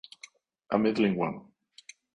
[0.71, 1.45] A middling one?